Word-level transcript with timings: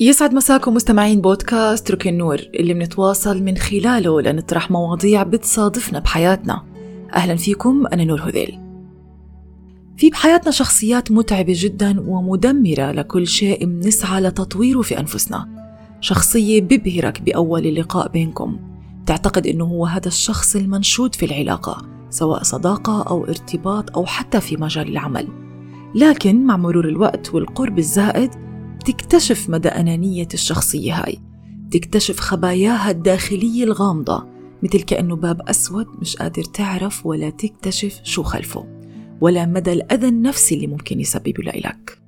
يسعد 0.00 0.34
مساكم 0.34 0.74
مستمعين 0.74 1.20
بودكاست 1.20 1.90
ركن 1.90 2.10
النور 2.10 2.40
اللي 2.54 2.74
بنتواصل 2.74 3.42
من 3.42 3.56
خلاله 3.56 4.20
لنطرح 4.20 4.70
مواضيع 4.70 5.22
بتصادفنا 5.22 5.98
بحياتنا. 5.98 6.64
أهلا 7.14 7.36
فيكم 7.36 7.86
أنا 7.86 8.04
نور 8.04 8.20
هذيل. 8.20 8.58
في 9.96 10.10
بحياتنا 10.10 10.50
شخصيات 10.50 11.12
متعبة 11.12 11.52
جدا 11.56 12.00
ومدمرة 12.00 12.92
لكل 12.92 13.26
شيء 13.26 13.64
بنسعى 13.64 14.20
لتطويره 14.20 14.82
في 14.82 15.00
أنفسنا. 15.00 15.48
شخصية 16.00 16.60
ببهرك 16.60 17.22
بأول 17.22 17.66
اللقاء 17.66 18.08
بينكم. 18.08 18.58
تعتقد 19.06 19.46
إنه 19.46 19.64
هو 19.64 19.86
هذا 19.86 20.08
الشخص 20.08 20.56
المنشود 20.56 21.14
في 21.14 21.26
العلاقة 21.26 21.86
سواء 22.10 22.42
صداقة 22.42 23.02
أو 23.02 23.24
ارتباط 23.24 23.96
أو 23.96 24.06
حتى 24.06 24.40
في 24.40 24.56
مجال 24.56 24.88
العمل. 24.88 25.28
لكن 25.94 26.46
مع 26.46 26.56
مرور 26.56 26.88
الوقت 26.88 27.34
والقرب 27.34 27.78
الزائد 27.78 28.47
تكتشف 28.84 29.50
مدى 29.50 29.68
أنانية 29.68 30.28
الشخصية 30.34 30.94
هاي. 30.94 31.18
تكتشف 31.70 32.20
خباياها 32.20 32.90
الداخلية 32.90 33.64
الغامضة 33.64 34.26
مثل 34.62 34.82
كأنه 34.82 35.16
باب 35.16 35.48
أسود 35.48 35.86
مش 36.00 36.16
قادر 36.16 36.42
تعرف 36.42 37.06
ولا 37.06 37.30
تكتشف 37.30 38.00
شو 38.04 38.22
خلفه 38.22 38.66
ولا 39.20 39.46
مدى 39.46 39.72
الأذى 39.72 40.08
النفسي 40.08 40.54
اللي 40.54 40.66
ممكن 40.66 41.00
يسببه 41.00 41.42
لإلك. 41.42 41.98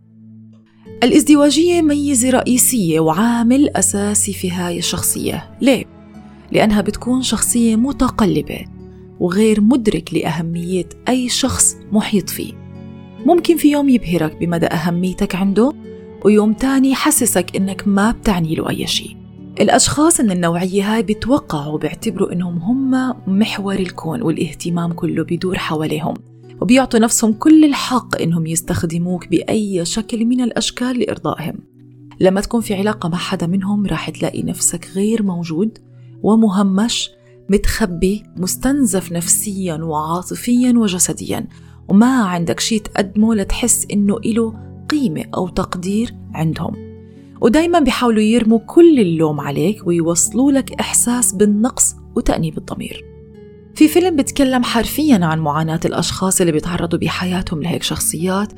الازدواجية 1.02 1.82
ميزة 1.82 2.30
رئيسية 2.30 3.00
وعامل 3.00 3.68
أساسي 3.76 4.32
في 4.32 4.50
هاي 4.50 4.78
الشخصية. 4.78 5.50
ليه؟ 5.60 5.84
لأنها 6.52 6.80
بتكون 6.80 7.22
شخصية 7.22 7.76
متقلبة 7.76 8.66
وغير 9.20 9.60
مدرك 9.60 10.14
لأهمية 10.14 10.88
أي 11.08 11.28
شخص 11.28 11.76
محيط 11.92 12.30
فيه. 12.30 12.52
ممكن 13.26 13.56
في 13.56 13.70
يوم 13.70 13.88
يبهرك 13.88 14.36
بمدى 14.36 14.66
أهميتك 14.66 15.34
عنده؟ 15.34 15.72
ويوم 16.24 16.52
تاني 16.52 16.90
يحسسك 16.90 17.56
إنك 17.56 17.88
ما 17.88 18.10
بتعني 18.10 18.54
له 18.54 18.68
أي 18.68 18.86
شيء. 18.86 19.16
الأشخاص 19.60 20.20
من 20.20 20.30
النوعية 20.30 20.94
هاي 20.94 21.02
بيتوقعوا 21.02 21.72
وبيعتبروا 21.72 22.32
إنهم 22.32 22.58
هم 22.58 23.14
محور 23.26 23.74
الكون 23.74 24.22
والاهتمام 24.22 24.92
كله 24.92 25.24
بيدور 25.24 25.58
حواليهم. 25.58 26.14
وبيعطوا 26.60 27.00
نفسهم 27.00 27.32
كل 27.32 27.64
الحق 27.64 28.20
إنهم 28.20 28.46
يستخدموك 28.46 29.28
بأي 29.28 29.84
شكل 29.84 30.24
من 30.24 30.40
الأشكال 30.40 30.98
لإرضائهم. 30.98 31.58
لما 32.20 32.40
تكون 32.40 32.60
في 32.60 32.74
علاقة 32.74 33.08
مع 33.08 33.18
حدا 33.18 33.46
منهم 33.46 33.86
راح 33.86 34.10
تلاقي 34.10 34.42
نفسك 34.42 34.88
غير 34.94 35.22
موجود 35.22 35.78
ومهمش 36.22 37.10
متخبي 37.50 38.22
مستنزف 38.36 39.12
نفسيا 39.12 39.74
وعاطفيا 39.74 40.72
وجسديا. 40.76 41.46
وما 41.88 42.24
عندك 42.24 42.60
شيء 42.60 42.80
تقدمه 42.80 43.34
لتحس 43.34 43.86
إنه 43.92 44.16
إله 44.16 44.69
قيمة 44.90 45.24
أو 45.34 45.48
تقدير 45.48 46.14
عندهم. 46.34 46.90
ودايما 47.40 47.78
بيحاولوا 47.80 48.22
يرموا 48.22 48.58
كل 48.58 49.00
اللوم 49.00 49.40
عليك 49.40 49.86
ويوصلوا 49.86 50.52
لك 50.52 50.80
إحساس 50.80 51.32
بالنقص 51.32 51.96
وتأنيب 52.16 52.58
الضمير. 52.58 53.04
في 53.74 53.88
فيلم 53.88 54.16
بيتكلم 54.16 54.62
حرفيا 54.62 55.24
عن 55.24 55.38
معاناة 55.38 55.80
الأشخاص 55.84 56.40
اللي 56.40 56.52
بيتعرضوا 56.52 56.98
بحياتهم 56.98 57.62
لهيك 57.62 57.82
شخصيات. 57.82 58.52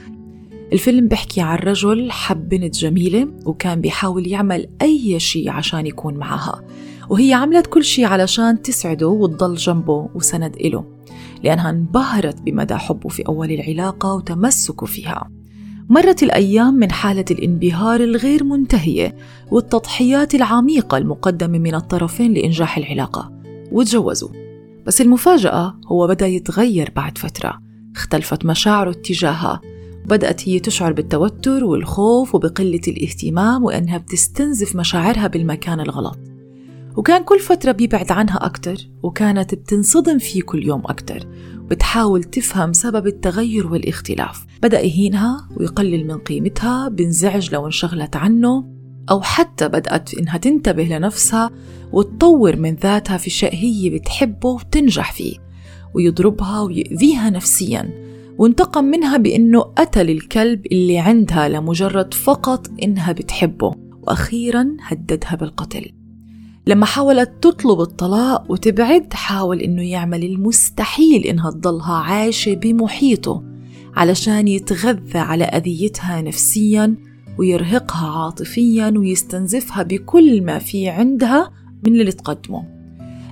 الفيلم 0.73 1.09
بيحكي 1.09 1.41
عن 1.41 1.59
رجل 1.59 2.11
حب 2.11 2.49
بنت 2.49 2.77
جميلة 2.77 3.29
وكان 3.47 3.81
بيحاول 3.81 4.27
يعمل 4.27 4.69
أي 4.83 5.21
شيء 5.21 5.51
عشان 5.51 5.87
يكون 5.87 6.15
معها. 6.15 6.63
وهي 7.11 7.35
عملت 7.35 7.67
كل 7.67 7.85
شيء 7.85 8.05
علشان 8.05 8.63
تسعده 8.63 9.09
وتضل 9.09 9.55
جنبه 9.55 10.09
وسند 10.15 10.57
إله 10.57 10.85
لأنها 11.43 11.71
انبهرت 11.71 12.43
بمدى 12.43 12.75
حبه 12.75 13.09
في 13.09 13.23
أول 13.23 13.51
العلاقة 13.51 14.15
وتمسكه 14.15 14.87
فيها. 14.87 15.42
مرت 15.89 16.23
الأيام 16.23 16.75
من 16.75 16.93
حالة 16.93 17.25
الانبهار 17.31 18.01
الغير 18.01 18.45
منتهية 18.45 19.17
والتضحيات 19.51 20.35
العميقة 20.35 20.99
المقدمة 20.99 21.59
من 21.59 21.75
الطرفين 21.75 22.33
لإنجاح 22.33 22.79
العلاقة. 22.79 23.33
وتجوزوا. 23.73 24.29
بس 24.87 25.01
المفاجأة 25.01 25.77
هو 25.87 26.07
بدأ 26.07 26.27
يتغير 26.27 26.93
بعد 26.97 27.19
فترة. 27.19 27.59
اختلفت 27.97 28.47
مشاعره 28.47 28.93
تجاهها 28.93 29.61
بدأت 30.07 30.49
هي 30.49 30.59
تشعر 30.59 30.93
بالتوتر 30.93 31.65
والخوف 31.65 32.35
وبقلة 32.35 32.81
الاهتمام 32.89 33.65
وأنها 33.65 33.99
بتستنزف 33.99 34.77
مشاعرها 34.77 35.27
بالمكان 35.27 35.81
الغلط. 35.81 36.19
وكان 36.97 37.25
كل 37.25 37.39
فترة 37.39 37.73
بيبعد 37.73 38.13
عنها 38.13 38.47
أكتر 38.47 38.77
وكانت 39.03 39.55
بتنصدم 39.55 40.19
فيه 40.19 40.43
كل 40.43 40.67
يوم 40.67 40.83
أكتر 40.87 41.29
بتحاول 41.71 42.25
تفهم 42.25 42.73
سبب 42.73 43.07
التغير 43.07 43.67
والاختلاف. 43.67 44.47
بدأ 44.63 44.81
يهينها 44.81 45.49
ويقلل 45.57 46.07
من 46.07 46.19
قيمتها 46.19 46.89
بنزعج 46.89 47.55
لو 47.55 47.67
انشغلت 47.67 48.17
عنه 48.17 48.65
أو 49.11 49.21
حتى 49.21 49.69
بدأت 49.69 50.15
إنها 50.15 50.39
تنتبه 50.39 50.85
لنفسها 50.85 51.51
وتطور 51.93 52.57
من 52.57 52.75
ذاتها 52.75 53.17
في 53.17 53.31
شيء 53.31 53.55
هي 53.55 53.91
بتحبه 53.91 54.49
وتنجح 54.49 55.13
فيه 55.13 55.37
ويضربها 55.95 56.61
ويأذيها 56.61 57.31
نفسياً 57.31 58.13
وانتقم 58.39 58.85
منها 58.85 59.17
بأنه 59.17 59.61
قتل 59.61 60.11
الكلب 60.11 60.67
اللي 60.67 60.99
عندها 60.99 61.49
لمجرد 61.49 62.15
فقط 62.15 62.71
إنها 62.83 63.13
بتحبه. 63.13 63.75
وأخيرا 64.03 64.77
هددها 64.81 65.35
بالقتل. 65.35 65.93
لما 66.67 66.87
حاولت 66.87 67.33
تطلب 67.41 67.81
الطلاق 67.81 68.51
وتبعد 68.51 69.13
حاول 69.13 69.61
إنه 69.61 69.83
يعمل 69.83 70.25
المستحيل 70.25 71.25
إنها 71.25 71.51
تضلها 71.51 71.95
عايشة 71.95 72.55
بمحيطه 72.55 73.43
علشان 73.97 74.49
يتغذى 74.49 75.19
على 75.19 75.45
أذيتها 75.45 76.21
نفسيا 76.21 76.97
ويرهقها 77.39 78.09
عاطفيا 78.09 78.95
ويستنزفها 78.97 79.83
بكل 79.83 80.43
ما 80.43 80.59
في 80.59 80.89
عندها 80.89 81.51
من 81.87 82.01
اللي 82.01 82.13
تقدمه. 82.13 82.65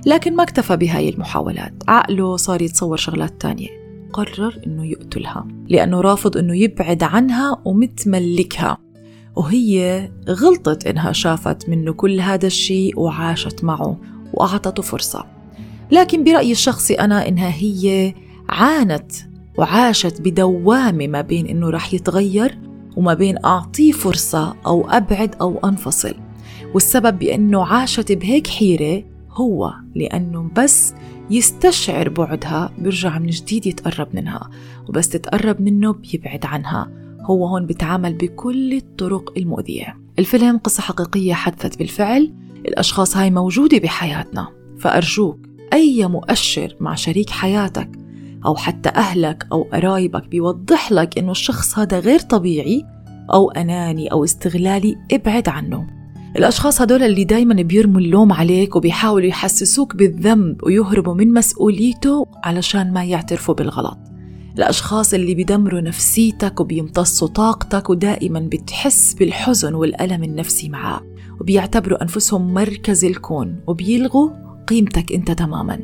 لكن 0.05 0.35
ما 0.35 0.43
اكتفى 0.43 0.77
بهاي 0.77 1.09
المحاولات. 1.09 1.73
عقله 1.87 2.35
صار 2.35 2.61
يتصور 2.61 2.97
شغلات 2.97 3.41
تانية. 3.41 3.67
قرر 4.13 4.61
إنه 4.67 4.85
يقتلها 4.85 5.47
لأنه 5.67 6.01
رافض 6.01 6.37
إنه 6.37 6.55
يبعد 6.55 7.03
عنها 7.03 7.61
ومتملكها. 7.65 8.77
وهي 9.35 10.09
غلطت 10.29 10.87
إنها 10.87 11.11
شافت 11.11 11.69
منه 11.69 11.93
كل 11.93 12.19
هذا 12.19 12.47
الشيء 12.47 12.99
وعاشت 12.99 13.63
معه 13.63 13.97
وأعطته 14.33 14.83
فرصة. 14.83 15.25
لكن 15.91 16.23
برأيي 16.23 16.51
الشخصي 16.51 16.93
أنا 16.93 17.27
إنها 17.27 17.49
هي 17.49 18.13
عانت 18.49 19.11
وعاشت 19.57 20.21
بدوامة 20.21 21.07
ما 21.07 21.21
بين 21.21 21.47
إنه 21.47 21.69
رح 21.69 21.93
يتغير 21.93 22.59
وما 22.97 23.13
بين 23.13 23.45
أعطيه 23.45 23.91
فرصة 23.91 24.55
أو 24.65 24.89
أبعد 24.89 25.35
أو 25.41 25.59
أنفصل. 25.63 26.13
والسبب 26.73 27.19
بأنه 27.19 27.65
عاشت 27.65 28.11
بهيك 28.11 28.47
حيرة 28.47 29.03
هو 29.31 29.73
لأنه 29.95 30.49
بس 30.57 30.93
يستشعر 31.29 32.09
بعدها 32.09 32.71
بيرجع 32.77 33.19
من 33.19 33.29
جديد 33.29 33.65
يتقرب 33.65 34.07
منها 34.13 34.49
وبس 34.89 35.09
تتقرب 35.09 35.61
منه 35.61 35.93
بيبعد 35.93 36.45
عنها. 36.45 37.00
هو 37.31 37.47
هون 37.47 37.65
بيتعامل 37.65 38.13
بكل 38.13 38.73
الطرق 38.73 39.33
المؤذية. 39.37 39.97
الفيلم 40.19 40.57
قصة 40.57 40.81
حقيقية 40.81 41.33
حدثت 41.33 41.77
بالفعل. 41.79 42.33
الأشخاص 42.65 43.17
هاي 43.17 43.31
موجودة 43.31 43.77
بحياتنا. 43.77 44.47
فأرجوك 44.79 45.39
أي 45.73 46.07
مؤشر 46.07 46.75
مع 46.79 46.95
شريك 46.95 47.29
حياتك 47.29 47.89
أو 48.45 48.55
حتى 48.55 48.89
أهلك 48.89 49.47
أو 49.51 49.63
قرايبك 49.73 50.27
بيوضح 50.27 50.91
لك 50.91 51.17
إنه 51.17 51.31
الشخص 51.31 51.79
هذا 51.79 51.99
غير 51.99 52.19
طبيعي 52.19 52.85
أو 53.33 53.51
أناني 53.51 54.11
أو 54.11 54.23
استغلالي 54.23 54.97
ابعد 55.11 55.49
عنه. 55.49 55.87
الأشخاص 56.37 56.81
هدول 56.81 57.03
اللي 57.03 57.23
دايما 57.23 57.53
بيرموا 57.53 57.99
اللوم 58.01 58.33
عليك 58.33 58.75
وبيحاولوا 58.75 59.27
يحسسوك 59.27 59.95
بالذنب 59.95 60.63
ويهربوا 60.63 61.13
من 61.13 61.33
مسؤوليته 61.33 62.27
علشان 62.43 62.93
ما 62.93 63.03
يعترفوا 63.03 63.55
بالغلط. 63.55 64.10
الأشخاص 64.57 65.13
اللي 65.13 65.35
بيدمروا 65.35 65.81
نفسيتك 65.81 66.59
وبيمتصوا 66.59 67.27
طاقتك 67.27 67.89
ودائما 67.89 68.39
بتحس 68.39 69.13
بالحزن 69.13 69.73
والألم 69.73 70.23
النفسي 70.23 70.69
معاه 70.69 71.01
وبيعتبروا 71.39 72.01
أنفسهم 72.01 72.53
مركز 72.53 73.05
الكون 73.05 73.55
وبيلغوا 73.67 74.29
قيمتك 74.67 75.11
أنت 75.11 75.31
تماما. 75.31 75.79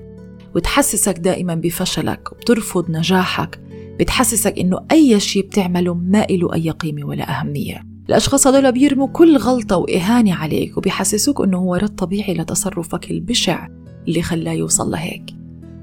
وتحسسك 0.56 1.20
دائما 1.20 1.56
بفشلك 1.56 2.32
وبترفض 2.32 2.92
نجاحك. 2.92 3.60
بتحسسك 4.00 4.60
إنه 4.60 4.80
أي 4.92 5.20
شيء 5.20 5.46
بتعمله 5.46 5.94
ما 5.94 6.26
إله 6.30 6.54
أي 6.54 6.70
قيمة 6.70 7.06
ولا 7.06 7.40
أهمية. 7.40 7.84
الأشخاص 8.10 8.48
هذول 8.48 8.72
بيرموا 8.72 9.08
كل 9.08 9.38
غلطة 9.38 9.78
وإهانة 9.78 10.34
عليك 10.34 10.78
وبيحسسوك 10.78 11.42
إنه 11.42 11.58
هو 11.58 11.76
رد 11.76 11.96
طبيعي 11.96 12.34
لتصرفك 12.34 13.12
البشع 13.12 13.68
اللي 14.08 14.22
خلاه 14.22 14.52
يوصل 14.52 14.92
لهيك. 14.92 15.36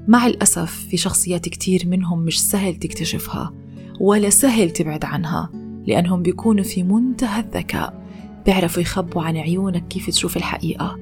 مع 0.07 0.27
الأسف 0.27 0.87
في 0.89 0.97
شخصيات 0.97 1.49
كتير 1.49 1.83
منهم 1.87 2.19
مش 2.19 2.41
سهل 2.41 2.75
تكتشفها 2.75 3.53
ولا 3.99 4.29
سهل 4.29 4.69
تبعد 4.69 5.05
عنها 5.05 5.49
لأنهم 5.87 6.21
بيكونوا 6.21 6.63
في 6.63 6.83
منتهى 6.83 7.39
الذكاء 7.39 8.05
بيعرفوا 8.45 8.81
يخبوا 8.81 9.21
عن 9.21 9.37
عيونك 9.37 9.87
كيف 9.87 10.09
تشوف 10.09 10.37
الحقيقة 10.37 10.97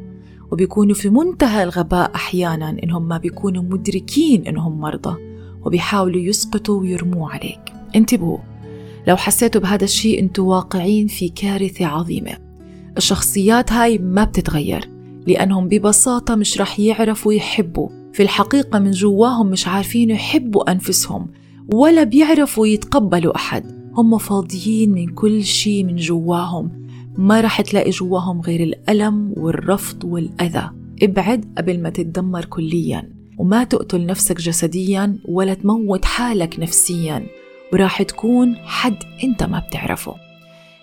وبيكونوا 0.51 0.95
في 0.95 1.09
منتهى 1.09 1.63
الغباء 1.63 2.15
أحيانا 2.15 2.77
إنهم 2.83 3.07
ما 3.07 3.17
بيكونوا 3.17 3.63
مدركين 3.63 4.47
إنهم 4.47 4.79
مرضى 4.81 5.17
وبيحاولوا 5.65 6.21
يسقطوا 6.21 6.81
ويرموا 6.81 7.29
عليك. 7.29 7.59
انتبهوا 7.95 8.37
لو 9.07 9.15
حسيتوا 9.15 9.61
بهذا 9.61 9.83
الشيء 9.83 10.19
أنتوا 10.19 10.55
واقعين 10.55 11.07
في 11.07 11.29
كارثة 11.29 11.85
عظيمة. 11.85 12.37
الشخصيات 12.97 13.71
هاي 13.71 13.97
ما 13.97 14.23
بتتغير 14.23 14.89
لأنهم 15.27 15.67
ببساطة 15.67 16.35
مش 16.35 16.61
رح 16.61 16.79
يعرفوا 16.79 17.33
يحبوا. 17.33 17.89
في 18.13 18.23
الحقيقة 18.23 18.79
من 18.79 18.91
جواهم 18.91 19.47
مش 19.47 19.67
عارفين 19.67 20.09
يحبوا 20.09 20.71
أنفسهم 20.71 21.27
ولا 21.73 22.03
بيعرفوا 22.03 22.67
يتقبلوا 22.67 23.35
أحد. 23.35 23.83
هم 23.97 24.17
فاضيين 24.17 24.91
من 24.91 25.07
كل 25.07 25.43
شي 25.43 25.83
من 25.83 25.95
جواهم. 25.95 26.87
ما 27.17 27.41
رح 27.41 27.61
تلاقي 27.61 27.89
جواهم 27.89 28.41
غير 28.41 28.63
الألم 28.63 29.33
والرفض 29.37 30.03
والأذى. 30.03 30.69
ابعد 31.03 31.45
قبل 31.57 31.81
ما 31.81 31.89
تتدمر 31.89 32.45
كليا 32.45 33.09
وما 33.37 33.63
تقتل 33.63 34.05
نفسك 34.05 34.37
جسديا 34.37 35.17
ولا 35.25 35.53
تموت 35.53 36.05
حالك 36.05 36.59
نفسيا. 36.59 37.25
وراح 37.73 38.01
تكون 38.01 38.55
حد 38.55 38.97
أنت 39.23 39.43
ما 39.43 39.59
بتعرفه. 39.59 40.15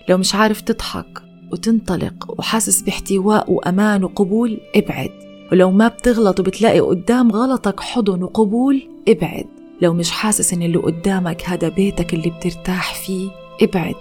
لو 0.08 0.18
مش 0.18 0.34
عارف 0.34 0.60
تضحك 0.60 1.22
وتنطلق 1.52 2.34
وحاسس 2.38 2.82
باحتواء 2.82 3.52
وأمان 3.52 4.04
وقبول 4.04 4.60
ابعد. 4.76 5.29
ولو 5.52 5.70
ما 5.70 5.88
بتغلط 5.88 6.40
وبتلاقي 6.40 6.80
قدام 6.80 7.30
غلطك 7.30 7.80
حضن 7.80 8.22
وقبول 8.22 8.88
ابعد. 9.08 9.46
لو 9.82 9.94
مش 9.94 10.10
حاسس 10.10 10.52
إن 10.52 10.62
اللي 10.62 10.78
قدامك 10.78 11.42
هذا 11.44 11.68
بيتك 11.68 12.14
اللي 12.14 12.30
بترتاح 12.30 12.94
فيه 12.94 13.30
ابعد. 13.62 13.94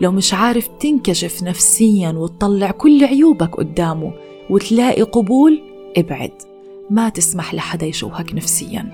لو 0.00 0.12
مش 0.12 0.34
عارف 0.34 0.68
تنكشف 0.80 1.42
نفسيا 1.42 2.10
وتطلع 2.10 2.70
كل 2.70 3.04
عيوبك 3.04 3.56
قدامه 3.56 4.12
وتلاقي 4.50 5.02
قبول 5.02 5.62
ابعد. 5.96 6.32
ما 6.90 7.08
تسمح 7.08 7.54
لحدا 7.54 7.86
يشوهك 7.86 8.34
نفسيا. 8.34 8.92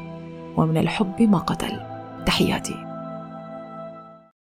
ومن 0.56 0.76
الحب 0.76 1.22
ما 1.22 1.38
قتل. 1.38 1.81
تحياتي. 2.26 2.91